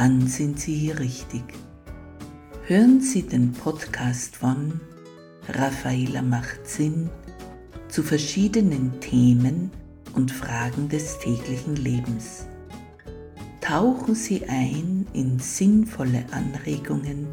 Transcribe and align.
dann 0.00 0.26
sind 0.26 0.58
Sie 0.58 0.74
hier 0.74 0.98
richtig. 0.98 1.42
Hören 2.64 3.02
Sie 3.02 3.20
den 3.20 3.52
Podcast 3.52 4.34
von 4.34 4.80
Raffaela 5.46 6.22
macht 6.22 6.66
Sinn 6.66 7.10
zu 7.88 8.02
verschiedenen 8.02 8.98
Themen 9.00 9.70
und 10.14 10.32
Fragen 10.32 10.88
des 10.88 11.18
täglichen 11.18 11.76
Lebens. 11.76 12.46
Tauchen 13.60 14.14
Sie 14.14 14.42
ein 14.48 15.06
in 15.12 15.38
sinnvolle 15.38 16.24
Anregungen 16.30 17.26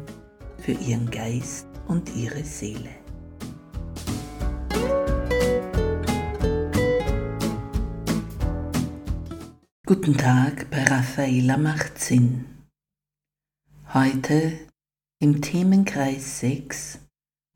für 0.58 0.72
Ihren 0.72 1.10
Geist 1.10 1.68
und 1.86 2.14
Ihre 2.14 2.44
Seele. 2.44 2.90
Guten 9.86 10.18
Tag 10.18 10.70
bei 10.70 10.84
Raffaela 10.84 11.56
macht 11.56 11.98
Sinn. 11.98 12.57
Heute 13.94 14.52
im 15.18 15.40
Themenkreis 15.40 16.40
6 16.40 16.98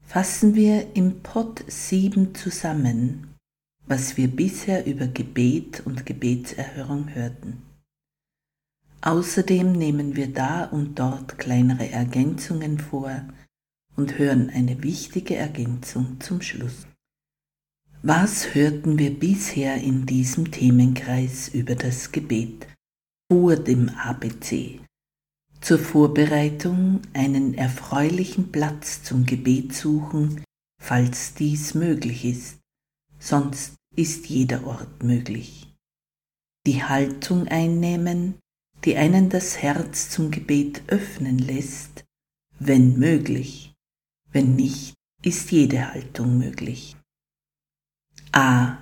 fassen 0.00 0.54
wir 0.54 0.96
im 0.96 1.22
Pod 1.22 1.62
7 1.66 2.34
zusammen, 2.34 3.34
was 3.84 4.16
wir 4.16 4.28
bisher 4.28 4.86
über 4.86 5.08
Gebet 5.08 5.82
und 5.84 6.06
Gebetserhörung 6.06 7.14
hörten. 7.14 7.60
Außerdem 9.02 9.72
nehmen 9.72 10.16
wir 10.16 10.32
da 10.32 10.64
und 10.64 10.98
dort 10.98 11.36
kleinere 11.36 11.90
Ergänzungen 11.90 12.78
vor 12.78 13.28
und 13.94 14.16
hören 14.16 14.48
eine 14.48 14.82
wichtige 14.82 15.36
Ergänzung 15.36 16.18
zum 16.18 16.40
Schluss. 16.40 16.86
Was 18.00 18.54
hörten 18.54 18.98
wir 18.98 19.12
bisher 19.20 19.76
in 19.82 20.06
diesem 20.06 20.50
Themenkreis 20.50 21.48
über 21.48 21.74
das 21.74 22.10
Gebet 22.10 22.66
vor 23.30 23.56
dem 23.56 23.90
ABC? 23.90 24.80
Zur 25.62 25.78
Vorbereitung 25.78 27.02
einen 27.12 27.54
erfreulichen 27.54 28.50
Platz 28.50 29.04
zum 29.04 29.26
Gebet 29.26 29.72
suchen, 29.72 30.42
falls 30.82 31.34
dies 31.34 31.74
möglich 31.74 32.24
ist, 32.24 32.58
sonst 33.20 33.76
ist 33.94 34.26
jeder 34.26 34.66
Ort 34.66 35.04
möglich. 35.04 35.72
Die 36.66 36.82
Haltung 36.82 37.46
einnehmen, 37.46 38.40
die 38.84 38.96
einen 38.96 39.30
das 39.30 39.58
Herz 39.58 40.10
zum 40.10 40.32
Gebet 40.32 40.82
öffnen 40.88 41.38
lässt, 41.38 42.04
wenn 42.58 42.98
möglich, 42.98 43.72
wenn 44.32 44.56
nicht, 44.56 44.94
ist 45.22 45.52
jede 45.52 45.92
Haltung 45.92 46.38
möglich. 46.38 46.96
A. 48.32 48.78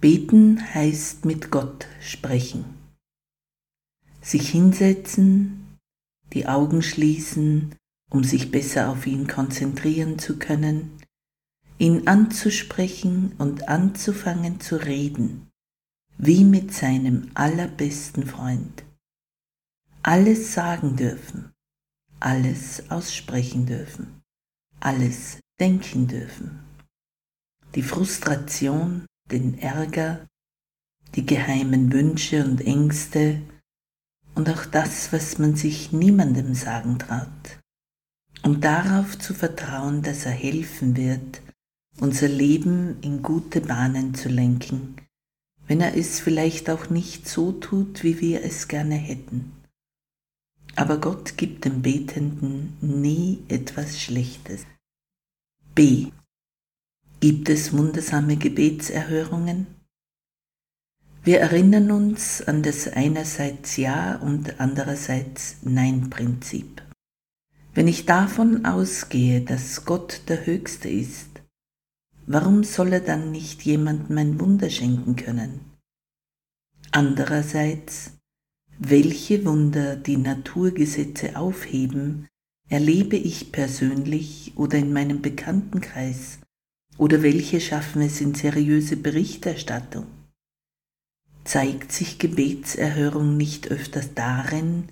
Beten 0.00 0.72
heißt 0.72 1.24
mit 1.24 1.50
Gott 1.50 1.88
sprechen. 2.00 2.77
Sich 4.28 4.50
hinsetzen, 4.50 5.78
die 6.32 6.46
Augen 6.46 6.82
schließen, 6.82 7.74
um 8.10 8.24
sich 8.24 8.50
besser 8.50 8.90
auf 8.90 9.06
ihn 9.06 9.26
konzentrieren 9.26 10.18
zu 10.18 10.38
können, 10.38 10.98
ihn 11.78 12.06
anzusprechen 12.06 13.32
und 13.38 13.68
anzufangen 13.68 14.60
zu 14.60 14.76
reden, 14.76 15.48
wie 16.18 16.44
mit 16.44 16.74
seinem 16.74 17.30
allerbesten 17.34 18.26
Freund. 18.26 18.84
Alles 20.02 20.52
sagen 20.52 20.96
dürfen, 20.96 21.52
alles 22.20 22.90
aussprechen 22.90 23.66
dürfen, 23.66 24.22
alles 24.80 25.38
denken 25.58 26.06
dürfen 26.08 26.68
die 27.74 27.82
Frustration, 27.82 29.06
den 29.30 29.58
Ärger, 29.58 30.26
die 31.14 31.26
geheimen 31.26 31.92
Wünsche 31.92 32.44
und 32.44 32.60
Ängste 32.60 33.42
und 34.38 34.48
auch 34.50 34.66
das, 34.66 35.12
was 35.12 35.38
man 35.38 35.56
sich 35.56 35.90
niemandem 35.90 36.54
sagen 36.54 37.00
traut, 37.00 37.58
um 38.44 38.60
darauf 38.60 39.18
zu 39.18 39.34
vertrauen, 39.34 40.02
dass 40.02 40.26
er 40.26 40.32
helfen 40.32 40.96
wird, 40.96 41.42
unser 41.98 42.28
Leben 42.28 43.00
in 43.00 43.20
gute 43.24 43.60
Bahnen 43.60 44.14
zu 44.14 44.28
lenken, 44.28 44.94
wenn 45.66 45.80
er 45.80 45.96
es 45.96 46.20
vielleicht 46.20 46.70
auch 46.70 46.88
nicht 46.88 47.28
so 47.28 47.50
tut, 47.50 48.04
wie 48.04 48.20
wir 48.20 48.44
es 48.44 48.68
gerne 48.68 48.94
hätten. 48.94 49.54
Aber 50.76 50.98
Gott 50.98 51.36
gibt 51.36 51.64
dem 51.64 51.82
Betenden 51.82 52.76
nie 52.80 53.42
etwas 53.48 54.00
Schlechtes. 54.00 54.66
B. 55.74 56.12
Gibt 57.18 57.48
es 57.48 57.76
wundersame 57.76 58.36
Gebetserhörungen? 58.36 59.66
Wir 61.28 61.40
erinnern 61.40 61.90
uns 61.90 62.40
an 62.40 62.62
das 62.62 62.88
einerseits 62.88 63.76
Ja 63.76 64.16
und 64.16 64.60
andererseits 64.60 65.58
Nein-Prinzip. 65.60 66.80
Wenn 67.74 67.86
ich 67.86 68.06
davon 68.06 68.64
ausgehe, 68.64 69.42
dass 69.42 69.84
Gott 69.84 70.22
der 70.28 70.46
Höchste 70.46 70.88
ist, 70.88 71.28
warum 72.26 72.64
soll 72.64 72.94
er 72.94 73.00
dann 73.00 73.30
nicht 73.30 73.60
jemandem 73.60 74.16
ein 74.16 74.40
Wunder 74.40 74.70
schenken 74.70 75.16
können? 75.16 75.60
Andererseits, 76.92 78.12
welche 78.78 79.44
Wunder 79.44 79.96
die 79.96 80.16
Naturgesetze 80.16 81.36
aufheben, 81.36 82.26
erlebe 82.70 83.16
ich 83.16 83.52
persönlich 83.52 84.54
oder 84.56 84.78
in 84.78 84.94
meinem 84.94 85.20
Bekanntenkreis 85.20 86.38
oder 86.96 87.22
welche 87.22 87.60
schaffen 87.60 88.00
es 88.00 88.18
in 88.22 88.34
seriöse 88.34 88.96
Berichterstattung? 88.96 90.17
Zeigt 91.48 91.92
sich 91.92 92.18
Gebetserhörung 92.18 93.38
nicht 93.38 93.68
öfters 93.68 94.12
darin, 94.12 94.90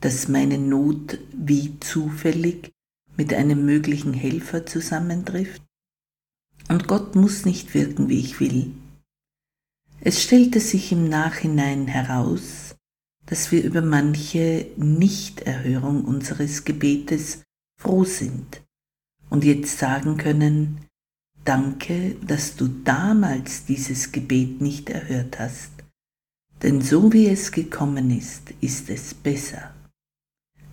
dass 0.00 0.26
meine 0.26 0.58
Not 0.58 1.20
wie 1.32 1.78
zufällig 1.78 2.72
mit 3.16 3.32
einem 3.32 3.64
möglichen 3.64 4.12
Helfer 4.12 4.66
zusammentrifft? 4.66 5.62
Und 6.68 6.88
Gott 6.88 7.14
muss 7.14 7.44
nicht 7.44 7.74
wirken, 7.74 8.08
wie 8.08 8.18
ich 8.18 8.40
will. 8.40 8.72
Es 10.00 10.20
stellte 10.20 10.58
sich 10.58 10.90
im 10.90 11.08
Nachhinein 11.08 11.86
heraus, 11.86 12.74
dass 13.26 13.52
wir 13.52 13.62
über 13.62 13.80
manche 13.80 14.66
Nichterhörung 14.76 16.04
unseres 16.06 16.64
Gebetes 16.64 17.44
froh 17.80 18.02
sind 18.02 18.64
und 19.30 19.44
jetzt 19.44 19.78
sagen 19.78 20.16
können, 20.16 20.88
Danke, 21.44 22.16
dass 22.26 22.56
du 22.56 22.68
damals 22.68 23.66
dieses 23.66 24.12
Gebet 24.12 24.62
nicht 24.62 24.88
erhört 24.88 25.38
hast, 25.38 25.73
denn 26.64 26.80
so 26.80 27.12
wie 27.12 27.26
es 27.26 27.52
gekommen 27.52 28.10
ist, 28.10 28.54
ist 28.62 28.88
es 28.88 29.12
besser. 29.12 29.74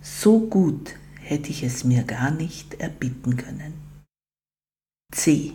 So 0.00 0.40
gut 0.40 0.94
hätte 1.20 1.50
ich 1.50 1.62
es 1.62 1.84
mir 1.84 2.02
gar 2.02 2.30
nicht 2.30 2.80
erbitten 2.80 3.36
können. 3.36 3.74
C. 5.12 5.52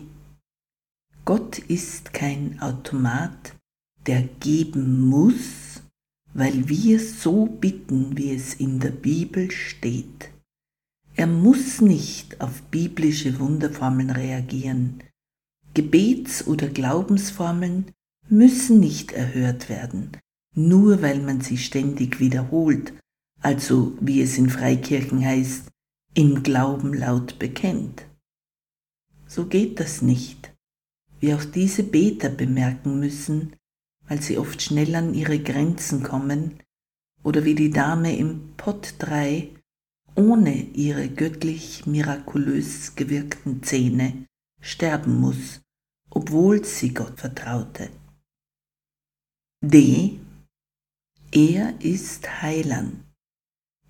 Gott 1.24 1.58
ist 1.58 2.14
kein 2.14 2.60
Automat, 2.60 3.56
der 4.06 4.22
geben 4.22 5.08
muss, 5.08 5.82
weil 6.34 6.68
wir 6.68 7.00
so 7.00 7.46
bitten, 7.46 8.16
wie 8.16 8.32
es 8.32 8.54
in 8.54 8.78
der 8.78 8.92
Bibel 8.92 9.50
steht. 9.50 10.30
Er 11.16 11.26
muss 11.26 11.80
nicht 11.80 12.40
auf 12.40 12.62
biblische 12.70 13.40
Wunderformeln 13.40 14.10
reagieren, 14.10 15.02
Gebets- 15.74 16.46
oder 16.46 16.68
Glaubensformeln 16.68 17.90
müssen 18.28 18.78
nicht 18.78 19.10
erhört 19.10 19.68
werden, 19.68 20.12
nur 20.58 21.02
weil 21.02 21.20
man 21.20 21.40
sie 21.40 21.56
ständig 21.56 22.18
wiederholt, 22.18 22.92
also 23.40 23.96
wie 24.00 24.20
es 24.20 24.36
in 24.38 24.50
Freikirchen 24.50 25.24
heißt, 25.24 25.68
im 26.14 26.42
Glauben 26.42 26.94
laut 26.94 27.38
bekennt. 27.38 28.04
So 29.26 29.46
geht 29.46 29.78
das 29.78 30.02
nicht. 30.02 30.52
Wir 31.20 31.36
auch 31.36 31.44
diese 31.44 31.84
Beter 31.84 32.28
bemerken 32.28 32.98
müssen, 32.98 33.54
weil 34.08 34.20
sie 34.20 34.36
oft 34.36 34.60
schnell 34.60 34.96
an 34.96 35.14
ihre 35.14 35.38
Grenzen 35.38 36.02
kommen 36.02 36.58
oder 37.22 37.44
wie 37.44 37.54
die 37.54 37.70
Dame 37.70 38.16
im 38.16 38.54
Pott 38.56 38.94
3 38.98 39.50
ohne 40.16 40.54
ihre 40.72 41.08
göttlich 41.08 41.86
mirakulös 41.86 42.96
gewirkten 42.96 43.62
Zähne 43.62 44.26
sterben 44.60 45.20
muss, 45.20 45.60
obwohl 46.10 46.64
sie 46.64 46.92
Gott 46.94 47.20
vertraute. 47.20 47.90
D. 49.62 50.18
Er 51.40 51.80
ist 51.80 52.42
Heiland. 52.42 53.04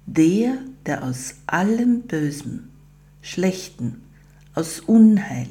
der, 0.04 0.58
der 0.84 1.02
aus 1.02 1.36
allem 1.46 2.02
Bösen, 2.02 2.68
Schlechten, 3.22 4.02
aus 4.54 4.80
Unheil, 4.80 5.48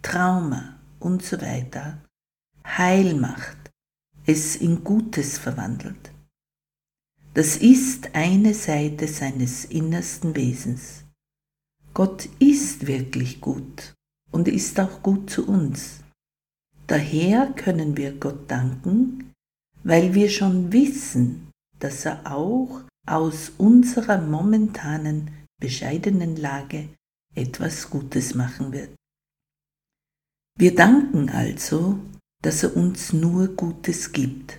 Trauma 0.00 0.78
und 1.00 1.24
so 1.24 1.40
weiter 1.40 2.00
Heil 2.64 3.16
macht, 3.16 3.72
es 4.26 4.54
in 4.54 4.84
Gutes 4.84 5.38
verwandelt. 5.38 6.12
Das 7.34 7.56
ist 7.56 8.14
eine 8.14 8.54
Seite 8.54 9.08
seines 9.08 9.64
innersten 9.64 10.36
Wesens. 10.36 11.04
Gott 11.94 12.28
ist 12.38 12.86
wirklich 12.86 13.40
gut 13.40 13.94
und 14.30 14.46
ist 14.46 14.78
auch 14.78 15.02
gut 15.02 15.28
zu 15.28 15.48
uns. 15.48 16.04
Daher 16.86 17.52
können 17.56 17.96
wir 17.96 18.12
Gott 18.12 18.48
danken, 18.48 19.29
weil 19.82 20.14
wir 20.14 20.28
schon 20.30 20.72
wissen, 20.72 21.50
dass 21.78 22.04
er 22.04 22.30
auch 22.30 22.82
aus 23.06 23.52
unserer 23.58 24.20
momentanen 24.20 25.30
bescheidenen 25.60 26.36
Lage 26.36 26.88
etwas 27.34 27.90
Gutes 27.90 28.34
machen 28.34 28.72
wird. 28.72 28.94
Wir 30.58 30.74
danken 30.74 31.30
also, 31.30 31.98
dass 32.42 32.62
er 32.62 32.76
uns 32.76 33.12
nur 33.12 33.48
Gutes 33.48 34.12
gibt 34.12 34.58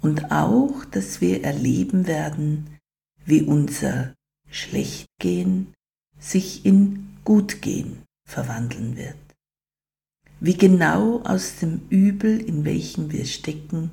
und 0.00 0.30
auch, 0.30 0.84
dass 0.86 1.20
wir 1.20 1.44
erleben 1.44 2.06
werden, 2.06 2.78
wie 3.24 3.42
unser 3.42 4.14
Schlechtgehen 4.50 5.72
sich 6.18 6.66
in 6.66 7.16
Gutgehen 7.24 8.02
verwandeln 8.28 8.96
wird. 8.96 9.16
Wie 10.40 10.56
genau 10.56 11.20
aus 11.22 11.56
dem 11.56 11.88
Übel, 11.88 12.38
in 12.38 12.64
welchem 12.64 13.12
wir 13.12 13.24
stecken, 13.24 13.92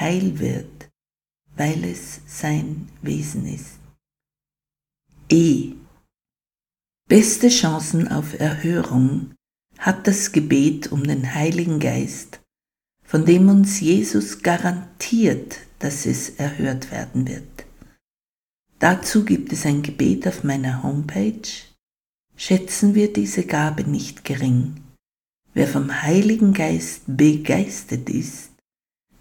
heil 0.00 0.38
wird, 0.38 0.90
weil 1.56 1.84
es 1.84 2.20
sein 2.26 2.88
Wesen 3.02 3.46
ist. 3.46 3.78
E. 5.30 5.74
Beste 7.08 7.48
Chancen 7.48 8.08
auf 8.08 8.38
Erhörung 8.38 9.34
hat 9.78 10.06
das 10.06 10.32
Gebet 10.32 10.92
um 10.92 11.04
den 11.04 11.34
Heiligen 11.34 11.80
Geist, 11.80 12.40
von 13.04 13.24
dem 13.24 13.48
uns 13.48 13.80
Jesus 13.80 14.42
garantiert, 14.42 15.58
dass 15.78 16.06
es 16.06 16.30
erhört 16.30 16.90
werden 16.90 17.26
wird. 17.26 17.66
Dazu 18.78 19.24
gibt 19.24 19.52
es 19.52 19.66
ein 19.66 19.82
Gebet 19.82 20.26
auf 20.26 20.44
meiner 20.44 20.82
Homepage. 20.82 21.48
Schätzen 22.36 22.94
wir 22.94 23.12
diese 23.12 23.44
Gabe 23.44 23.84
nicht 23.84 24.24
gering. 24.24 24.82
Wer 25.54 25.68
vom 25.68 26.02
Heiligen 26.02 26.54
Geist 26.54 27.02
begeistert 27.06 28.08
ist, 28.08 28.51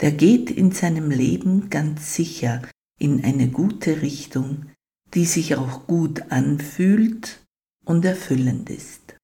der 0.01 0.12
geht 0.12 0.50
in 0.50 0.71
seinem 0.71 1.12
Leben 1.12 1.69
ganz 1.69 2.15
sicher 2.15 2.62
in 3.00 3.24
eine 3.24 3.50
gute 3.50 4.01
Richtung, 4.01 4.65
die 5.13 5.25
sich 5.25 5.56
auch 5.56 5.88
gut 5.88 6.31
anfühlt 6.31 7.45
und 7.86 8.06
erfüllend 8.06 8.69
ist. 8.69 9.15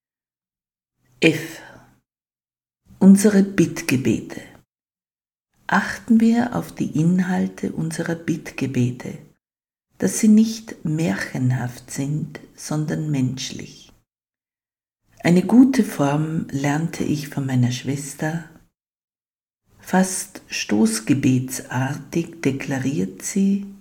F. 1.20 1.62
Unsere 3.00 3.44
Bittgebete. 3.44 4.42
Achten 5.68 6.20
wir 6.20 6.56
auf 6.56 6.72
die 6.72 7.00
Inhalte 7.00 7.72
unserer 7.72 8.16
Bittgebete, 8.16 9.18
dass 9.98 10.20
sie 10.20 10.28
nicht 10.28 10.86
märchenhaft 10.86 11.92
sind, 11.92 12.40
sondern 12.56 13.12
menschlich. 13.12 13.92
Eine 15.20 15.44
gute 15.44 15.84
Form 15.84 16.48
lernte 16.52 17.04
ich 17.04 17.30
von 17.30 17.46
meiner 17.46 17.72
Schwester. 17.72 18.46
Fast 19.88 20.42
stoßgebetsartig 20.50 22.42
deklariert 22.42 23.22
sie, 23.22 23.74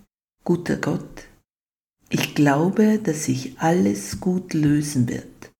guter 0.44 0.76
Gott, 0.76 1.24
ich 2.10 2.36
glaube, 2.36 3.00
dass 3.00 3.24
sich 3.24 3.58
alles 3.58 4.20
gut 4.20 4.54
lösen 4.54 5.08
wird, 5.08 5.50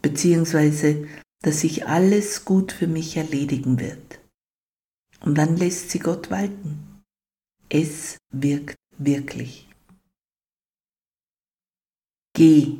beziehungsweise 0.00 1.08
dass 1.42 1.62
sich 1.62 1.88
alles 1.88 2.44
gut 2.44 2.70
für 2.70 2.86
mich 2.86 3.16
erledigen 3.16 3.80
wird. 3.80 4.20
Und 5.22 5.36
dann 5.36 5.56
lässt 5.56 5.90
sie 5.90 5.98
Gott 5.98 6.30
walten. 6.30 7.02
Es 7.68 8.18
wirkt 8.32 8.76
wirklich. 8.98 9.68
G. 12.36 12.78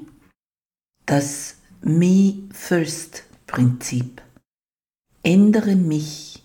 Das 1.05 1.57
Me 1.81 2.49
First 2.53 3.25
Prinzip. 3.49 4.23
Ändere 5.25 5.75
mich, 5.75 6.45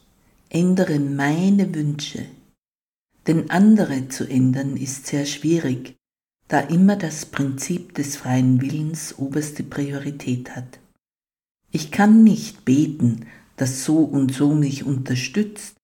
ändere 0.54 1.00
meine 1.00 1.74
Wünsche. 1.74 2.26
Denn 3.28 3.50
andere 3.50 4.08
zu 4.08 4.30
ändern 4.30 4.78
ist 4.78 5.08
sehr 5.08 5.26
schwierig, 5.26 5.96
da 6.48 6.60
immer 6.60 6.96
das 6.96 7.26
Prinzip 7.26 7.96
des 7.96 8.16
freien 8.16 8.62
Willens 8.62 9.18
oberste 9.18 9.64
Priorität 9.64 10.56
hat. 10.56 10.80
Ich 11.72 11.92
kann 11.92 12.24
nicht 12.24 12.66
beten, 12.66 13.26
dass 13.58 13.84
so 13.84 13.98
und 14.00 14.34
so 14.34 14.54
mich 14.54 14.84
unterstützt, 14.86 15.76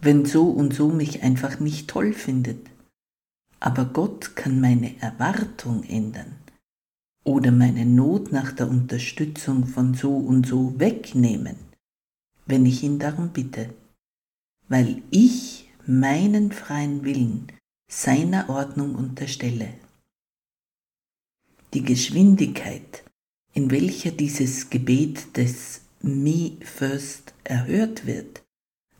wenn 0.00 0.24
so 0.24 0.50
und 0.50 0.74
so 0.74 0.88
mich 0.88 1.22
einfach 1.22 1.60
nicht 1.60 1.88
toll 1.88 2.12
findet. 2.12 2.66
Aber 3.60 3.84
Gott 3.84 4.34
kann 4.34 4.60
meine 4.60 5.00
Erwartung 5.00 5.84
ändern 5.84 6.34
oder 7.24 7.52
meine 7.52 7.86
Not 7.86 8.32
nach 8.32 8.52
der 8.52 8.68
Unterstützung 8.68 9.66
von 9.66 9.94
so 9.94 10.16
und 10.16 10.46
so 10.46 10.78
wegnehmen, 10.78 11.56
wenn 12.46 12.66
ich 12.66 12.82
ihn 12.82 12.98
darum 12.98 13.30
bitte, 13.30 13.70
weil 14.68 15.02
ich 15.10 15.70
meinen 15.86 16.52
freien 16.52 17.04
Willen 17.04 17.52
seiner 17.88 18.48
Ordnung 18.48 18.94
unterstelle. 18.94 19.74
Die 21.74 21.82
Geschwindigkeit, 21.82 23.04
in 23.52 23.70
welcher 23.70 24.10
dieses 24.10 24.70
Gebet 24.70 25.36
des 25.36 25.82
Me 26.02 26.56
First 26.62 27.34
erhört 27.44 28.06
wird, 28.06 28.44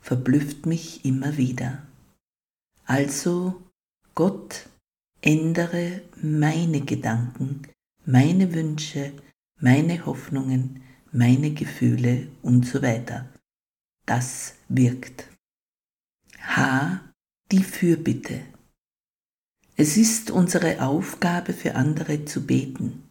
verblüfft 0.01 0.65
mich 0.65 1.03
immer 1.05 1.37
wieder. 1.37 1.87
Also, 2.85 3.61
Gott, 4.15 4.69
ändere 5.21 6.01
meine 6.21 6.81
Gedanken, 6.81 7.63
meine 8.05 8.53
Wünsche, 8.53 9.11
meine 9.59 10.05
Hoffnungen, 10.05 10.81
meine 11.11 11.51
Gefühle 11.51 12.27
und 12.41 12.65
so 12.65 12.81
weiter. 12.81 13.29
Das 14.05 14.55
wirkt. 14.69 15.36
H. 16.47 17.01
Die 17.51 17.63
Fürbitte. 17.63 18.41
Es 19.75 19.95
ist 19.95 20.31
unsere 20.31 20.81
Aufgabe 20.81 21.53
für 21.53 21.75
andere 21.75 22.25
zu 22.25 22.45
beten 22.45 23.03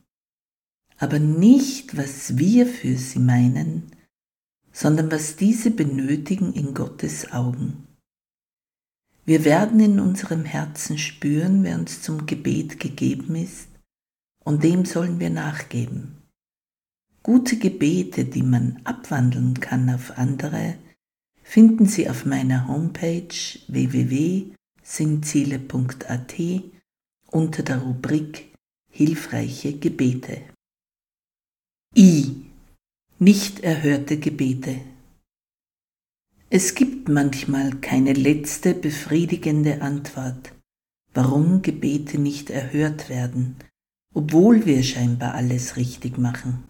aber 0.99 1.19
nicht, 1.19 1.97
was 1.97 2.38
wir 2.38 2.66
für 2.66 2.97
sie 2.97 3.19
meinen, 3.19 3.90
sondern 4.73 5.11
was 5.11 5.37
diese 5.37 5.71
benötigen 5.71 6.52
in 6.52 6.75
Gottes 6.75 7.33
Augen. 7.33 7.87
Wir 9.25 9.45
werden 9.45 9.81
in 9.81 9.99
unserem 10.00 10.45
Herzen 10.45 10.99
spüren, 10.99 11.64
wer 11.64 11.78
uns 11.78 12.02
zum 12.02 12.26
Gebet 12.26 12.78
gegeben 12.78 13.35
ist, 13.35 13.69
und 14.45 14.62
dem 14.62 14.85
sollen 14.85 15.19
wir 15.19 15.31
nachgeben. 15.31 16.23
Gute 17.23 17.59
Gebete, 17.59 18.25
die 18.25 18.45
man 18.45 18.81
abwandeln 18.85 19.59
kann 19.59 19.90
auf 19.90 20.16
andere, 20.16 20.76
finden 21.47 21.87
Sie 21.87 22.11
auf 22.11 22.26
meiner 22.26 22.69
Homepage 22.69 23.59
www.sinnziele.at 23.69 26.35
unter 27.31 27.62
der 27.62 27.79
Rubrik 27.79 28.53
Hilfreiche 28.93 29.79
Gebete. 29.79 30.43
I. 31.97 32.43
Nicht 33.19 33.61
erhörte 33.61 34.19
Gebete. 34.19 34.83
Es 36.50 36.75
gibt 36.75 37.09
manchmal 37.09 37.81
keine 37.81 38.12
letzte 38.12 38.75
befriedigende 38.75 39.81
Antwort, 39.83 40.53
warum 41.15 41.62
Gebete 41.62 42.19
nicht 42.19 42.50
erhört 42.50 43.09
werden, 43.09 43.57
obwohl 44.15 44.67
wir 44.67 44.83
scheinbar 44.83 45.35
alles 45.35 45.76
richtig 45.76 46.19
machen. 46.19 46.65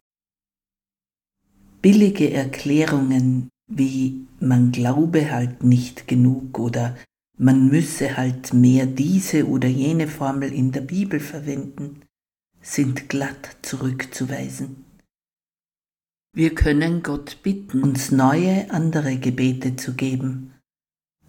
Billige 1.83 2.31
Erklärungen 2.31 3.49
wie 3.69 4.27
man 4.41 4.73
glaube 4.73 5.31
halt 5.31 5.63
nicht 5.63 6.07
genug 6.07 6.59
oder 6.59 6.97
man 7.39 7.69
müsse 7.69 8.17
halt 8.17 8.55
mehr 8.55 8.87
diese 8.87 9.47
oder 9.47 9.69
jene 9.69 10.09
Formel 10.09 10.53
in 10.53 10.73
der 10.73 10.81
Bibel 10.81 11.21
verwenden, 11.21 12.03
sind 12.63 13.09
glatt 13.09 13.59
zurückzuweisen. 13.63 14.85
Wir 16.33 16.55
können 16.55 17.03
Gott 17.03 17.43
bitten, 17.43 17.83
uns 17.83 18.11
neue, 18.11 18.71
andere 18.71 19.17
Gebete 19.17 19.77
zu 19.77 19.95
geben. 19.95 20.53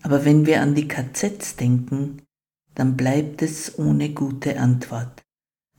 Aber 0.01 0.25
wenn 0.25 0.46
wir 0.46 0.62
an 0.62 0.75
die 0.75 0.88
KZs 0.88 1.56
denken, 1.56 2.22
dann 2.75 2.96
bleibt 2.96 3.41
es 3.41 3.77
ohne 3.79 4.13
gute 4.13 4.60
Antwort, 4.60 5.24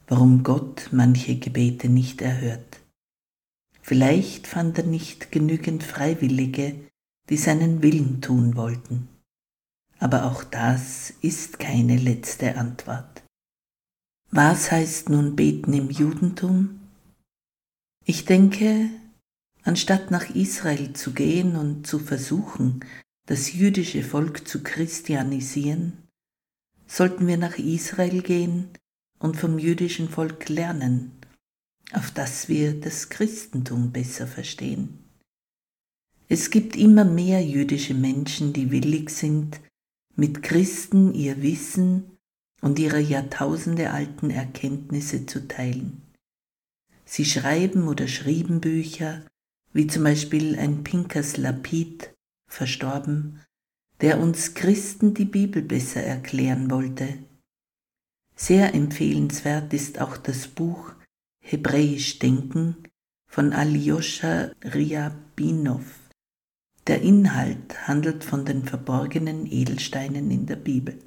warum 0.06 0.42
Gott 0.42 0.88
manche 0.92 1.36
Gebete 1.36 1.88
nicht 1.88 2.20
erhört. 2.20 2.67
Vielleicht 3.88 4.46
fand 4.46 4.76
er 4.76 4.84
nicht 4.84 5.32
genügend 5.32 5.82
Freiwillige, 5.82 6.78
die 7.30 7.38
seinen 7.38 7.80
Willen 7.80 8.20
tun 8.20 8.54
wollten. 8.54 9.08
Aber 9.98 10.24
auch 10.24 10.44
das 10.44 11.14
ist 11.22 11.58
keine 11.58 11.96
letzte 11.96 12.58
Antwort. 12.58 13.22
Was 14.30 14.70
heißt 14.70 15.08
nun 15.08 15.36
beten 15.36 15.72
im 15.72 15.88
Judentum? 15.88 16.80
Ich 18.04 18.26
denke, 18.26 18.90
anstatt 19.62 20.10
nach 20.10 20.34
Israel 20.34 20.92
zu 20.92 21.14
gehen 21.14 21.56
und 21.56 21.86
zu 21.86 21.98
versuchen, 21.98 22.84
das 23.24 23.54
jüdische 23.54 24.02
Volk 24.02 24.46
zu 24.46 24.62
christianisieren, 24.62 25.94
sollten 26.86 27.26
wir 27.26 27.38
nach 27.38 27.56
Israel 27.56 28.20
gehen 28.20 28.68
und 29.18 29.38
vom 29.38 29.58
jüdischen 29.58 30.10
Volk 30.10 30.50
lernen, 30.50 31.17
auf 31.92 32.10
das 32.10 32.48
wir 32.48 32.78
das 32.78 33.08
Christentum 33.08 33.92
besser 33.92 34.26
verstehen. 34.26 34.98
Es 36.28 36.50
gibt 36.50 36.76
immer 36.76 37.04
mehr 37.04 37.44
jüdische 37.44 37.94
Menschen, 37.94 38.52
die 38.52 38.70
willig 38.70 39.10
sind, 39.10 39.60
mit 40.14 40.42
Christen 40.42 41.14
ihr 41.14 41.42
Wissen 41.42 42.18
und 42.60 42.78
ihre 42.78 43.00
jahrtausendealten 43.00 44.30
Erkenntnisse 44.30 45.26
zu 45.26 45.48
teilen. 45.48 46.02
Sie 47.04 47.24
schreiben 47.24 47.88
oder 47.88 48.08
schrieben 48.08 48.60
Bücher, 48.60 49.24
wie 49.72 49.86
zum 49.86 50.04
Beispiel 50.04 50.58
ein 50.58 50.84
Pinkas 50.84 51.36
Lapid, 51.38 52.12
verstorben, 52.50 53.40
der 54.00 54.20
uns 54.20 54.54
Christen 54.54 55.14
die 55.14 55.24
Bibel 55.24 55.62
besser 55.62 56.02
erklären 56.02 56.70
wollte. 56.70 57.18
Sehr 58.36 58.74
empfehlenswert 58.74 59.72
ist 59.72 60.00
auch 60.00 60.16
das 60.16 60.46
Buch 60.48 60.92
Hebräisch 61.50 62.18
Denken 62.18 62.76
von 63.26 63.54
Alyosha 63.54 64.50
Ryabinov. 64.62 65.86
Der 66.86 67.00
Inhalt 67.00 67.88
handelt 67.88 68.22
von 68.22 68.44
den 68.44 68.64
verborgenen 68.64 69.50
Edelsteinen 69.50 70.30
in 70.30 70.44
der 70.44 70.56
Bibel. 70.56 70.98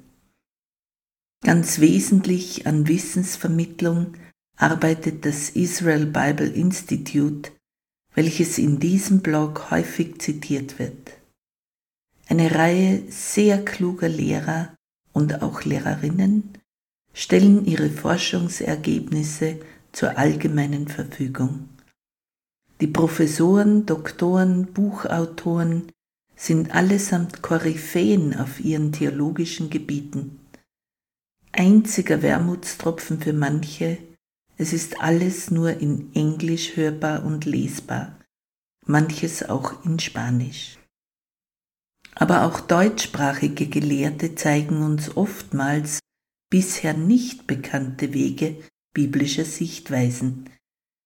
Ganz 1.44 1.78
wesentlich 1.78 2.66
an 2.66 2.88
Wissensvermittlung 2.88 4.14
arbeitet 4.56 5.24
das 5.26 5.50
Israel 5.50 6.06
Bible 6.06 6.50
Institute, 6.50 7.52
welches 8.12 8.58
in 8.58 8.80
diesem 8.80 9.20
Blog 9.20 9.70
häufig 9.70 10.20
zitiert 10.20 10.80
wird. 10.80 11.20
Eine 12.26 12.52
Reihe 12.52 13.04
sehr 13.12 13.64
kluger 13.64 14.08
Lehrer 14.08 14.74
und 15.12 15.40
auch 15.40 15.62
Lehrerinnen 15.62 16.58
stellen 17.12 17.64
ihre 17.64 17.90
Forschungsergebnisse 17.90 19.60
zur 19.92 20.18
allgemeinen 20.18 20.88
Verfügung. 20.88 21.68
Die 22.80 22.86
Professoren, 22.86 23.86
Doktoren, 23.86 24.72
Buchautoren 24.72 25.88
sind 26.34 26.74
allesamt 26.74 27.42
Koryphäen 27.42 28.36
auf 28.36 28.58
ihren 28.60 28.92
theologischen 28.92 29.70
Gebieten 29.70 30.42
einziger 31.52 32.22
Wermutstropfen 32.22 33.20
für 33.20 33.32
manche, 33.32 33.98
es 34.56 34.72
ist 34.72 35.00
alles 35.00 35.50
nur 35.50 35.78
in 35.78 36.14
Englisch 36.14 36.76
hörbar 36.76 37.24
und 37.24 37.44
lesbar, 37.44 38.18
manches 38.86 39.42
auch 39.48 39.84
in 39.84 39.98
Spanisch. 39.98 40.78
Aber 42.14 42.44
auch 42.44 42.60
deutschsprachige 42.60 43.66
Gelehrte 43.68 44.34
zeigen 44.34 44.82
uns 44.82 45.16
oftmals 45.16 46.00
bisher 46.50 46.94
nicht 46.94 47.46
bekannte 47.46 48.12
Wege 48.12 48.56
biblischer 48.92 49.44
Sichtweisen, 49.44 50.50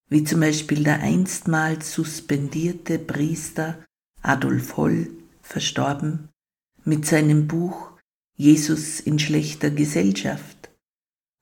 wie 0.08 0.24
zum 0.24 0.40
Beispiel 0.40 0.84
der 0.84 1.00
einstmals 1.00 1.92
suspendierte 1.92 2.98
Priester 2.98 3.84
Adolf 4.22 4.76
Holl, 4.76 5.10
verstorben, 5.42 6.28
mit 6.84 7.06
seinem 7.06 7.46
Buch 7.46 7.92
Jesus 8.36 9.00
in 9.00 9.18
schlechter 9.18 9.70
Gesellschaft 9.70 10.70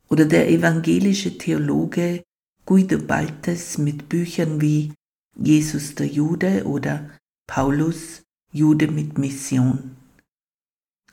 oder 0.08 0.24
der 0.26 0.48
evangelische 0.48 1.36
Theologe 1.38 2.22
Guido 2.66 2.98
Baltes 2.98 3.78
mit 3.78 4.08
Büchern 4.08 4.60
wie 4.60 4.92
Jesus 5.36 5.94
der 5.94 6.06
Jude 6.06 6.64
oder 6.64 7.10
Paulus 7.46 8.22
Jude 8.52 8.88
mit 8.88 9.18
Mission. 9.18 9.96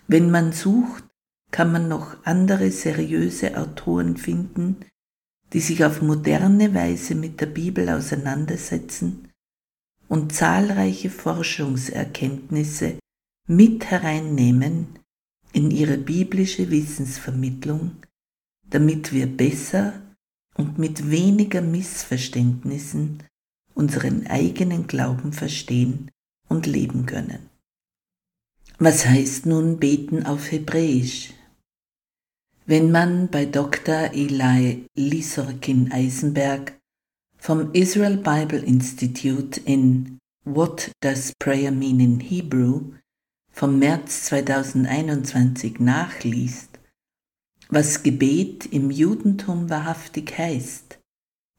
Wenn 0.07 0.29
man 0.29 0.53
sucht, 0.53 1.03
kann 1.51 1.71
man 1.71 1.87
noch 1.87 2.15
andere 2.23 2.71
seriöse 2.71 3.57
Autoren 3.57 4.15
finden, 4.15 4.77
die 5.53 5.59
sich 5.59 5.83
auf 5.83 6.01
moderne 6.01 6.73
Weise 6.73 7.15
mit 7.15 7.41
der 7.41 7.47
Bibel 7.47 7.89
auseinandersetzen 7.89 9.29
und 10.07 10.33
zahlreiche 10.33 11.09
Forschungserkenntnisse 11.09 12.99
mit 13.47 13.85
hereinnehmen 13.85 14.99
in 15.53 15.71
ihre 15.71 15.97
biblische 15.97 16.69
Wissensvermittlung, 16.69 17.97
damit 18.69 19.11
wir 19.11 19.27
besser 19.27 20.01
und 20.55 20.77
mit 20.77 21.09
weniger 21.09 21.61
Missverständnissen 21.61 23.23
unseren 23.73 24.27
eigenen 24.27 24.87
Glauben 24.87 25.33
verstehen 25.33 26.11
und 26.47 26.65
leben 26.65 27.05
können. 27.05 27.49
Was 28.79 29.05
heißt 29.05 29.45
nun 29.45 29.79
beten 29.79 30.25
auf 30.25 30.51
Hebräisch? 30.51 31.33
Wenn 32.67 32.91
man 32.91 33.27
bei 33.27 33.45
Dr. 33.45 34.11
Eli 34.13 34.85
Lisorkin 34.95 35.91
Eisenberg 35.91 36.79
vom 37.37 37.73
Israel 37.73 38.17
Bible 38.17 38.59
Institute 38.59 39.59
in 39.65 40.19
What 40.45 40.91
Does 41.01 41.33
Prayer 41.39 41.71
Mean 41.71 41.99
in 41.99 42.19
Hebrew 42.19 42.93
vom 43.51 43.79
März 43.79 44.25
2021 44.25 45.79
nachliest, 45.79 46.79
was 47.69 48.03
Gebet 48.03 48.67
im 48.67 48.91
Judentum 48.91 49.71
wahrhaftig 49.71 50.37
heißt, 50.37 50.99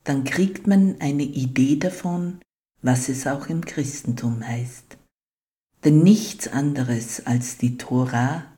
dann 0.04 0.22
kriegt 0.22 0.68
man 0.68 1.00
eine 1.00 1.24
Idee 1.24 1.76
davon, 1.80 2.40
was 2.80 3.08
es 3.08 3.26
auch 3.26 3.48
im 3.48 3.64
Christentum 3.64 4.46
heißt. 4.46 4.98
Denn 5.84 6.04
nichts 6.04 6.46
anderes 6.46 7.26
als 7.26 7.58
die 7.58 7.76
Tora 7.76 8.51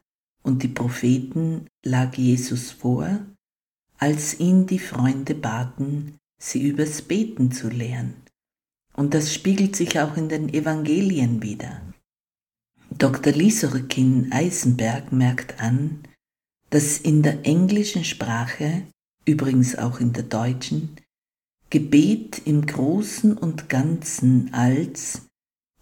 und 0.45 0.63
die 0.63 0.69
Propheten 0.69 1.67
lag 1.85 2.15
Jesus 2.17 2.71
vor, 2.71 3.27
als 3.99 4.39
ihn 4.39 4.67
die 4.67 4.79
Freunde 4.79 5.35
baten, 5.35 6.19
sie 6.39 6.63
übers 6.63 7.03
Beten 7.03 7.51
zu 7.51 7.69
lehren. 7.69 8.15
Und 8.93 9.15
das 9.15 9.35
spiegelt 9.35 9.75
sich 9.75 9.99
auch 9.99 10.17
in 10.17 10.29
den 10.29 10.53
Evangelien 10.53 11.43
wieder. 11.43 11.81
Dr. 12.97 13.33
Lieserkin 13.33 14.31
Eisenberg 14.31 15.11
merkt 15.11 15.61
an, 15.61 16.05
dass 16.71 16.99
in 16.99 17.23
der 17.23 17.45
englischen 17.45 18.05
Sprache, 18.05 18.83
übrigens 19.25 19.77
auch 19.77 19.99
in 19.99 20.13
der 20.13 20.25
deutschen, 20.25 20.97
Gebet 21.71 22.43
im 22.45 22.67
Großen 22.67 23.37
und 23.37 23.69
Ganzen 23.69 24.53
als 24.53 25.23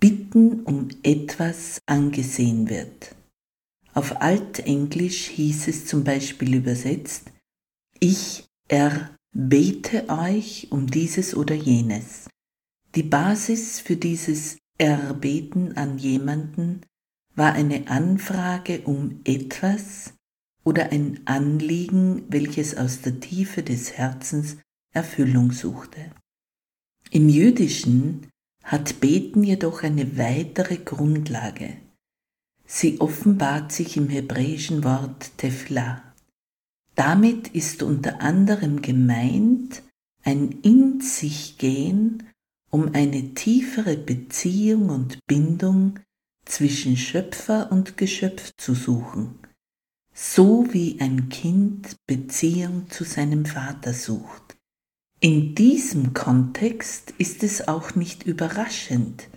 Bitten 0.00 0.60
um 0.60 0.88
etwas 1.02 1.80
angesehen 1.86 2.70
wird. 2.70 3.14
Auf 3.94 4.22
Altenglisch 4.22 5.26
hieß 5.28 5.68
es 5.68 5.86
zum 5.86 6.02
Beispiel 6.02 6.54
übersetzt, 6.54 7.30
ich 8.00 8.46
erbete 8.68 10.08
euch 10.08 10.68
um 10.70 10.86
dieses 10.86 11.36
oder 11.36 11.54
jenes. 11.54 12.28
Die 12.94 13.02
Basis 13.02 13.80
für 13.80 13.96
dieses 13.96 14.58
Erbeten 14.78 15.76
an 15.76 15.98
jemanden 15.98 16.80
war 17.34 17.52
eine 17.52 17.88
Anfrage 17.88 18.80
um 18.82 19.20
etwas 19.24 20.14
oder 20.64 20.90
ein 20.90 21.20
Anliegen, 21.26 22.24
welches 22.28 22.76
aus 22.76 23.02
der 23.02 23.20
Tiefe 23.20 23.62
des 23.62 23.92
Herzens 23.92 24.56
Erfüllung 24.94 25.52
suchte. 25.52 26.10
Im 27.10 27.28
Jüdischen 27.28 28.28
hat 28.62 29.00
Beten 29.00 29.42
jedoch 29.42 29.82
eine 29.82 30.16
weitere 30.16 30.78
Grundlage. 30.78 31.76
Sie 32.74 33.02
offenbart 33.02 33.70
sich 33.70 33.98
im 33.98 34.08
hebräischen 34.08 34.82
Wort 34.82 35.36
Tefla. 35.36 36.02
Damit 36.94 37.48
ist 37.48 37.82
unter 37.82 38.22
anderem 38.22 38.80
gemeint 38.80 39.82
ein 40.24 40.52
In 40.62 41.02
sich 41.02 41.58
gehen, 41.58 42.22
um 42.70 42.94
eine 42.94 43.34
tiefere 43.34 43.98
Beziehung 43.98 44.88
und 44.88 45.18
Bindung 45.26 46.00
zwischen 46.46 46.96
Schöpfer 46.96 47.70
und 47.70 47.98
Geschöpf 47.98 48.54
zu 48.56 48.74
suchen, 48.74 49.38
so 50.14 50.66
wie 50.72 50.98
ein 50.98 51.28
Kind 51.28 51.96
Beziehung 52.06 52.88
zu 52.88 53.04
seinem 53.04 53.44
Vater 53.44 53.92
sucht. 53.92 54.56
In 55.20 55.54
diesem 55.54 56.14
Kontext 56.14 57.12
ist 57.18 57.42
es 57.42 57.68
auch 57.68 57.94
nicht 57.96 58.22
überraschend, 58.22 59.28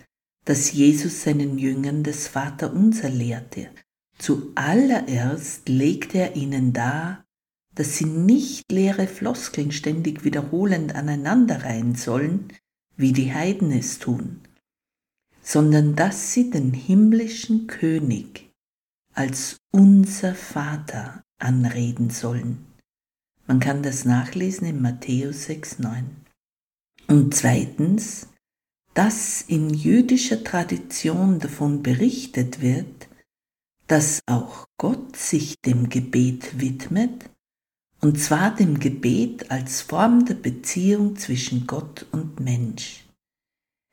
dass 0.46 0.72
Jesus 0.72 1.22
seinen 1.22 1.58
Jüngern 1.58 2.04
das 2.04 2.28
Vaterunser 2.28 3.10
lehrte. 3.10 3.68
Zuallererst 4.16 5.68
legte 5.68 6.18
er 6.18 6.36
ihnen 6.36 6.72
dar, 6.72 7.24
dass 7.74 7.98
sie 7.98 8.06
nicht 8.06 8.72
leere 8.72 9.08
Floskeln 9.08 9.70
ständig 9.72 10.24
wiederholend 10.24 10.94
aneinanderreihen 10.94 11.94
sollen, 11.94 12.48
wie 12.96 13.12
die 13.12 13.34
Heiden 13.34 13.70
es 13.72 13.98
tun, 13.98 14.40
sondern 15.42 15.94
dass 15.96 16.32
sie 16.32 16.48
den 16.48 16.72
himmlischen 16.72 17.66
König 17.66 18.50
als 19.12 19.58
unser 19.72 20.34
Vater 20.34 21.24
anreden 21.38 22.08
sollen. 22.08 22.64
Man 23.46 23.60
kann 23.60 23.82
das 23.82 24.04
nachlesen 24.04 24.66
in 24.68 24.80
Matthäus 24.80 25.48
6,9. 25.48 26.04
Und 27.08 27.34
zweitens, 27.34 28.28
dass 28.96 29.42
in 29.42 29.74
jüdischer 29.74 30.42
Tradition 30.42 31.38
davon 31.38 31.82
berichtet 31.82 32.62
wird, 32.62 33.08
dass 33.88 34.20
auch 34.24 34.64
Gott 34.78 35.16
sich 35.16 35.56
dem 35.60 35.90
Gebet 35.90 36.58
widmet, 36.58 37.28
und 38.00 38.18
zwar 38.18 38.56
dem 38.56 38.80
Gebet 38.80 39.50
als 39.50 39.82
Form 39.82 40.24
der 40.24 40.34
Beziehung 40.34 41.14
zwischen 41.16 41.66
Gott 41.66 42.06
und 42.10 42.40
Mensch. 42.40 43.04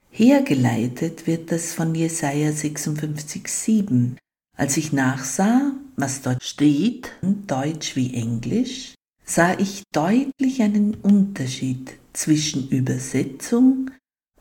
Hergeleitet 0.09 1.27
wird 1.27 1.51
das 1.51 1.73
von 1.73 1.93
Jesaja 1.93 2.51
56,7. 2.51 4.15
Als 4.55 4.77
ich 4.77 4.93
nachsah, 4.93 5.73
was 5.97 6.21
dort 6.21 6.41
steht, 6.41 7.11
Deutsch 7.21 7.97
wie 7.97 8.13
Englisch, 8.13 8.95
sah 9.25 9.59
ich 9.59 9.83
deutlich 9.91 10.61
einen 10.61 10.93
Unterschied 10.95 11.93
zwischen 12.13 12.69
Übersetzung 12.69 13.91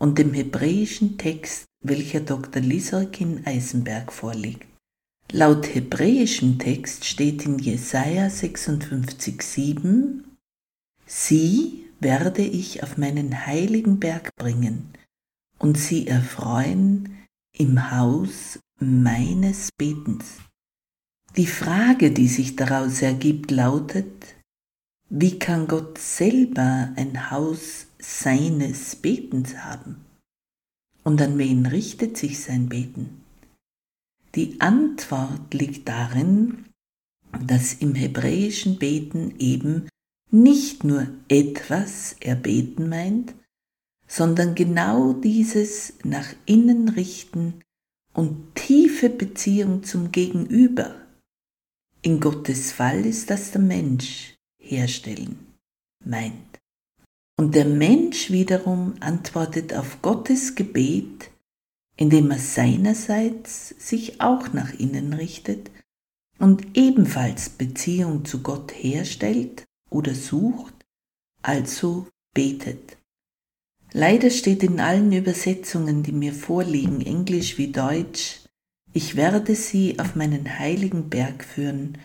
und 0.02 0.18
dem 0.18 0.34
hebräischen 0.34 1.16
Text, 1.16 1.66
welcher 1.80 2.18
Dr. 2.18 2.60
Lisorkin 2.60 3.46
Eisenberg 3.46 4.12
vorliegt. 4.12 4.66
Laut 5.30 5.72
hebräischem 5.72 6.58
Text 6.58 7.04
steht 7.04 7.46
in 7.46 7.60
Jesaja 7.60 8.26
56,7: 8.26 10.24
Sie 11.06 11.84
werde 12.00 12.42
ich 12.42 12.82
auf 12.82 12.98
meinen 12.98 13.46
heiligen 13.46 14.00
Berg 14.00 14.34
bringen 14.34 14.92
und 15.60 15.78
sie 15.78 16.08
erfreuen 16.08 17.16
im 17.56 17.92
Haus 17.92 18.58
meines 18.80 19.68
Betens. 19.78 20.38
Die 21.36 21.46
Frage, 21.46 22.10
die 22.10 22.26
sich 22.26 22.56
daraus 22.56 23.02
ergibt, 23.02 23.52
lautet, 23.52 24.34
wie 25.08 25.38
kann 25.38 25.68
Gott 25.68 25.98
selber 25.98 26.92
ein 26.96 27.30
Haus 27.30 27.86
seines 28.02 28.96
Betens 28.96 29.56
haben? 29.58 30.04
Und 31.04 31.20
an 31.20 31.38
wen 31.38 31.66
richtet 31.66 32.16
sich 32.16 32.40
sein 32.40 32.68
Beten? 32.68 33.22
Die 34.34 34.60
Antwort 34.60 35.52
liegt 35.52 35.88
darin, 35.88 36.66
dass 37.46 37.74
im 37.74 37.94
hebräischen 37.94 38.78
Beten 38.78 39.34
eben 39.38 39.88
nicht 40.30 40.84
nur 40.84 41.06
etwas 41.28 42.16
erbeten 42.20 42.88
meint, 42.88 43.34
sondern 44.06 44.54
genau 44.54 45.12
dieses 45.12 45.94
nach 46.04 46.34
innen 46.46 46.88
richten 46.88 47.62
und 48.14 48.54
tiefe 48.54 49.10
Beziehung 49.10 49.82
zum 49.84 50.12
Gegenüber. 50.12 50.94
In 52.02 52.20
Gottes 52.20 52.72
Fall 52.72 53.06
ist 53.06 53.30
das 53.30 53.52
der 53.52 53.60
Mensch 53.60 54.34
herstellen 54.58 55.46
meint. 56.04 56.51
Und 57.42 57.54
der 57.54 57.64
Mensch 57.64 58.30
wiederum 58.30 58.94
antwortet 59.00 59.74
auf 59.74 60.00
Gottes 60.00 60.54
Gebet 60.54 61.32
indem 61.96 62.30
er 62.30 62.38
seinerseits 62.38 63.74
sich 63.78 64.20
auch 64.20 64.52
nach 64.52 64.72
innen 64.74 65.12
richtet 65.12 65.70
und 66.38 66.76
ebenfalls 66.76 67.50
Beziehung 67.50 68.24
zu 68.24 68.42
Gott 68.42 68.72
herstellt 68.72 69.64
oder 69.90 70.14
sucht, 70.14 70.74
also 71.42 72.08
betet. 72.34 72.96
Leider 73.92 74.30
steht 74.30 74.62
in 74.62 74.80
allen 74.80 75.12
Übersetzungen, 75.12 76.02
die 76.02 76.12
mir 76.12 76.32
vorliegen, 76.32 77.02
Englisch 77.02 77.58
wie 77.58 77.70
Deutsch, 77.70 78.40
ich 78.94 79.16
werde 79.16 79.54
sie 79.54 79.98
auf 79.98 80.16
meinen 80.16 80.58
heiligen 80.58 81.08
Berg 81.10 81.44
führen 81.44 81.98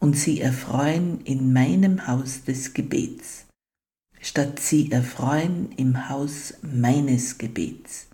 und 0.00 0.16
sie 0.16 0.40
erfreuen 0.40 1.20
in 1.24 1.52
meinem 1.52 2.06
Haus 2.06 2.44
des 2.44 2.74
Gebets, 2.74 3.46
statt 4.22 4.60
sie 4.60 4.90
erfreuen 4.92 5.72
im 5.72 6.08
Haus 6.08 6.54
meines 6.62 7.36
Gebets. 7.36 8.08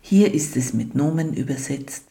Hier 0.00 0.34
ist 0.34 0.56
es 0.56 0.74
mit 0.74 0.94
Nomen 0.94 1.32
übersetzt. 1.32 2.04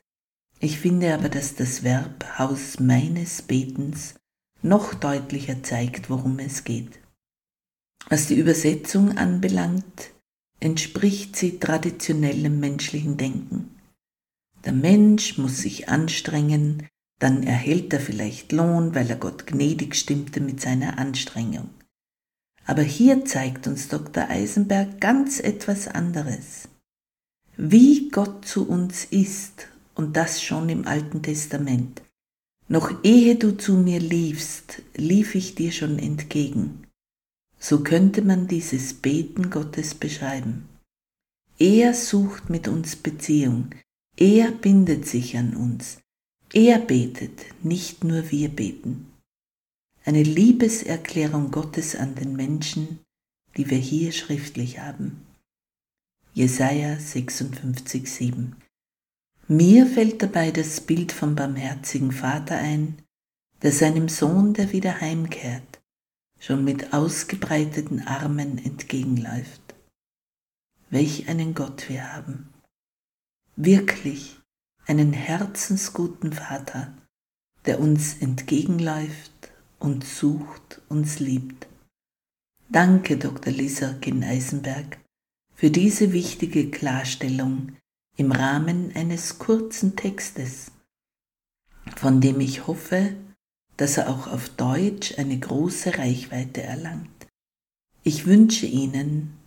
Ich 0.59 0.79
finde 0.79 1.13
aber, 1.13 1.29
dass 1.29 1.55
das 1.55 1.83
Verb 1.83 2.39
Haus 2.39 2.79
meines 2.79 3.41
Betens 3.41 4.15
noch 4.61 4.93
deutlicher 4.93 5.61
zeigt, 5.63 6.09
worum 6.09 6.39
es 6.39 6.63
geht. 6.63 6.99
Was 8.07 8.27
die 8.27 8.35
Übersetzung 8.35 9.17
anbelangt, 9.17 10.11
entspricht 10.59 11.35
sie 11.35 11.59
traditionellem 11.59 12.59
menschlichen 12.59 13.17
Denken. 13.17 13.75
Der 14.65 14.73
Mensch 14.73 15.37
muss 15.37 15.59
sich 15.59 15.89
anstrengen, 15.89 16.87
dann 17.19 17.43
erhält 17.43 17.93
er 17.93 17.99
vielleicht 17.99 18.51
Lohn, 18.51 18.95
weil 18.95 19.09
er 19.09 19.17
Gott 19.17 19.45
gnädig 19.45 19.95
stimmte 19.95 20.39
mit 20.39 20.61
seiner 20.61 20.97
Anstrengung. 20.97 21.69
Aber 22.69 22.83
hier 22.83 23.25
zeigt 23.25 23.65
uns 23.65 23.87
Dr. 23.87 24.29
Eisenberg 24.29 25.01
ganz 25.01 25.39
etwas 25.39 25.87
anderes 25.87 26.69
wie 27.61 28.07
Gott 28.09 28.45
zu 28.45 28.65
uns 28.69 29.03
ist, 29.03 29.67
und 29.93 30.15
das 30.15 30.41
schon 30.41 30.69
im 30.69 30.87
Alten 30.87 31.21
Testament. 31.21 32.01
Noch 32.69 33.03
ehe 33.03 33.35
du 33.35 33.57
zu 33.57 33.73
mir 33.73 33.99
liefst, 33.99 34.81
lief 34.95 35.35
ich 35.35 35.55
dir 35.55 35.73
schon 35.73 35.99
entgegen. 35.99 36.87
So 37.59 37.83
könnte 37.83 38.21
man 38.21 38.47
dieses 38.47 38.93
Beten 38.93 39.49
Gottes 39.49 39.93
beschreiben. 39.93 40.69
Er 41.57 41.93
sucht 41.93 42.49
mit 42.49 42.69
uns 42.69 42.95
Beziehung, 42.95 43.71
er 44.15 44.51
bindet 44.51 45.05
sich 45.05 45.35
an 45.35 45.53
uns, 45.53 45.97
er 46.53 46.79
betet, 46.79 47.41
nicht 47.61 48.05
nur 48.05 48.31
wir 48.31 48.47
beten. 48.47 49.08
Eine 50.05 50.23
Liebeserklärung 50.23 51.51
Gottes 51.51 51.95
an 51.95 52.15
den 52.15 52.35
Menschen, 52.35 52.99
die 53.57 53.69
wir 53.69 53.77
hier 53.77 54.11
schriftlich 54.13 54.79
haben. 54.79 55.25
Jesaja 56.33 56.97
56, 56.97 58.09
7. 58.09 58.55
Mir 59.47 59.85
fällt 59.85 60.21
dabei 60.23 60.51
das 60.51 60.79
Bild 60.81 61.11
vom 61.11 61.35
barmherzigen 61.35 62.11
Vater 62.11 62.57
ein, 62.57 63.01
der 63.61 63.73
seinem 63.73 64.07
Sohn, 64.07 64.53
der 64.53 64.71
wieder 64.71 65.01
heimkehrt, 65.01 65.81
schon 66.39 66.63
mit 66.63 66.93
ausgebreiteten 66.93 68.07
Armen 68.07 68.57
entgegenläuft. 68.57 69.75
Welch 70.89 71.27
einen 71.27 71.53
Gott 71.53 71.89
wir 71.89 72.13
haben. 72.13 72.49
Wirklich 73.57 74.39
einen 74.87 75.11
herzensguten 75.11 76.31
Vater, 76.31 76.93
der 77.65 77.79
uns 77.81 78.21
entgegenläuft 78.21 79.48
und 79.79 80.05
sucht, 80.05 80.81
uns 80.89 81.19
liebt. 81.19 81.67
Danke, 82.69 83.17
Dr. 83.17 83.51
Lisa 83.51 83.93
Ginn-Eisenberg, 83.93 84.99
für 85.55 85.71
diese 85.71 86.13
wichtige 86.13 86.69
Klarstellung 86.69 87.73
im 88.15 88.31
Rahmen 88.31 88.95
eines 88.95 89.39
kurzen 89.39 89.95
Textes, 89.95 90.71
von 91.95 92.21
dem 92.21 92.39
ich 92.39 92.67
hoffe, 92.67 93.15
dass 93.77 93.97
er 93.97 94.09
auch 94.09 94.27
auf 94.27 94.49
Deutsch 94.49 95.17
eine 95.17 95.39
große 95.39 95.97
Reichweite 95.97 96.61
erlangt. 96.61 97.27
Ich 98.03 98.25
wünsche 98.25 98.65
Ihnen, 98.65 99.37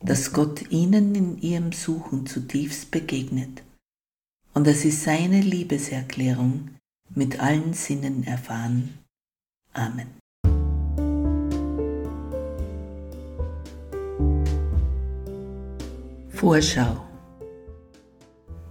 dass 0.00 0.32
Gott 0.32 0.70
Ihnen 0.70 1.14
in 1.14 1.38
Ihrem 1.40 1.72
Suchen 1.72 2.26
zutiefst 2.26 2.90
begegnet 2.90 3.62
und 4.54 4.66
dass 4.66 4.80
Sie 4.80 4.90
seine 4.90 5.40
Liebeserklärung 5.40 6.70
mit 7.14 7.40
allen 7.40 7.72
Sinnen 7.72 8.24
erfahren. 8.24 8.98
Amen. 9.78 10.08
Vorschau. 16.30 17.04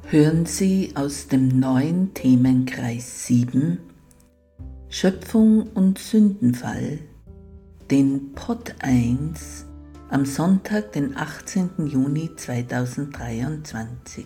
Hören 0.10 0.46
Sie 0.46 0.92
aus 0.96 1.30
dem 1.30 1.60
neuen 1.60 2.14
Themenkreis 2.14 3.26
7 3.26 3.80
Schöpfung 4.90 5.70
und 5.74 5.98
Sündenfall 5.98 7.00
den 7.90 8.34
Pod 8.34 8.76
1 8.80 9.66
am 10.10 10.26
Sonntag, 10.26 10.92
den 10.92 11.16
18. 11.16 11.88
Juni 11.88 12.32
2023. 12.36 14.26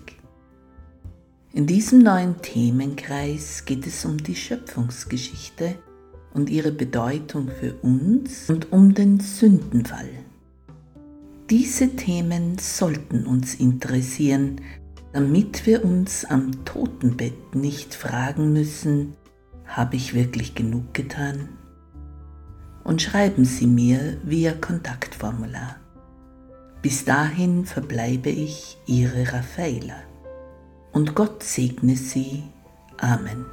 In 1.54 1.68
diesem 1.68 2.00
neuen 2.00 2.42
Themenkreis 2.42 3.66
geht 3.66 3.86
es 3.86 4.04
um 4.04 4.18
die 4.18 4.36
Schöpfungsgeschichte 4.36 5.76
und 6.34 6.50
ihre 6.50 6.72
Bedeutung 6.72 7.50
für 7.50 7.74
uns 7.82 8.50
und 8.50 8.72
um 8.72 8.94
den 8.94 9.20
Sündenfall. 9.20 10.10
Diese 11.50 11.96
Themen 11.96 12.58
sollten 12.58 13.26
uns 13.26 13.56
interessieren, 13.56 14.62
damit 15.14 15.66
wir 15.66 15.84
uns 15.84 16.24
am 16.24 16.64
Totenbett 16.64 17.56
nicht 17.56 17.94
fragen 17.94 18.54
müssen, 18.54 19.14
habe 19.66 19.98
ich 19.98 20.14
wirklich 20.14 20.56
genug 20.56 20.94
getan? 20.94 21.50
Und 22.84 23.02
schreiben 23.02 23.46
Sie 23.46 23.68
mir 23.68 24.18
via 24.24 24.54
Kontaktformular. 24.54 25.76
Bis 26.82 27.06
dahin 27.06 27.66
verbleibe 27.66 28.30
ich 28.30 28.78
Ihre 28.88 29.34
Raffaela. 29.34 29.98
Und 30.92 31.16
Gott 31.16 31.44
segne 31.44 31.96
Sie. 31.96 32.44
Amen. 32.98 33.46